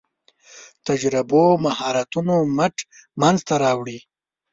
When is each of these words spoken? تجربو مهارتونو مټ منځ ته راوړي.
تجربو 0.87 1.43
مهارتونو 1.65 2.35
مټ 2.57 2.75
منځ 3.21 3.39
ته 3.47 3.55
راوړي. 3.63 3.99